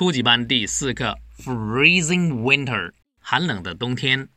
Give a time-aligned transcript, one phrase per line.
[0.00, 4.28] 初级班第四课，freezing winter，寒冷的冬天。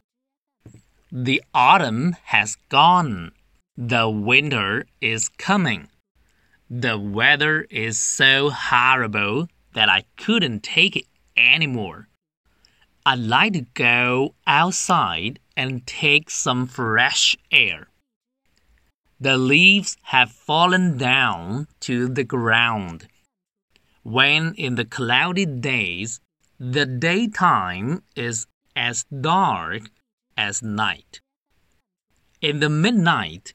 [1.11, 3.31] The autumn has gone.
[3.75, 5.87] The winter is coming.
[6.69, 12.07] The weather is so horrible that I couldn't take it anymore.
[13.03, 17.87] I'd like to go outside and take some fresh air.
[19.19, 23.07] The leaves have fallen down to the ground.
[24.04, 26.20] when in the cloudy days,
[26.60, 29.90] the daytime is as dark
[30.36, 31.22] as night.
[32.42, 33.54] In the midnight,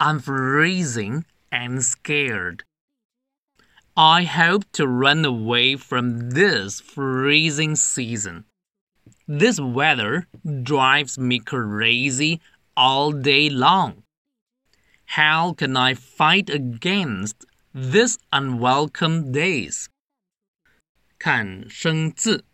[0.00, 2.64] I'm freezing and scared.
[3.96, 8.46] I hope to run away from this freezing season.
[9.28, 10.26] This weather
[10.64, 12.40] drives me crazy
[12.76, 14.02] all day long.
[15.06, 19.85] How can I fight against this unwelcome days?
[21.17, 22.45] 看生字，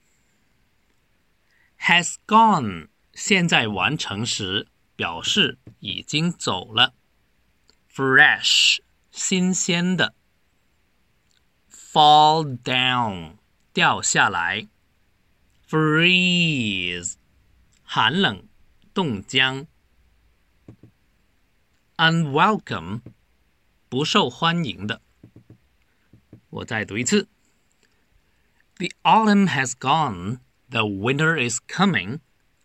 [1.79, 6.93] has gone 现在完成时表示已经走了。
[7.93, 8.79] fresh
[9.11, 10.15] 新鲜的，
[11.71, 13.37] fall down
[13.71, 14.67] 掉下来，
[15.69, 17.13] freeze
[17.83, 18.47] 寒冷
[18.93, 19.67] 冻僵，
[21.97, 23.01] unwelcome
[23.87, 25.01] 不受欢迎的。
[26.49, 27.27] 我再读一次。
[28.77, 30.39] The autumn has gone,
[30.69, 32.19] the winter is coming,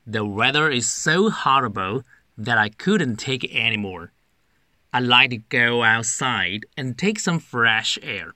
[0.05, 2.02] the weather is so horrible
[2.36, 4.10] that I couldn't take it anymore.
[4.92, 8.34] I like to go outside and take some fresh air.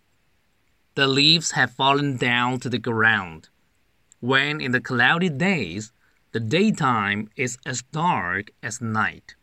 [0.95, 3.49] The leaves have fallen down to the ground.
[4.21, 5.93] When in the cloudy days,
[6.31, 9.35] the daytime is as dark as night.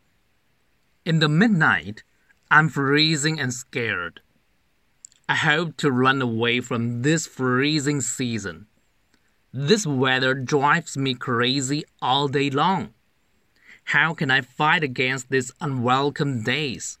[1.04, 2.02] In the midnight,
[2.50, 4.20] I'm freezing and scared.
[5.29, 8.67] I hope to run away from this freezing season.
[9.51, 12.93] This weather drives me crazy all day long.
[13.83, 16.97] How can I fight against these unwelcome days?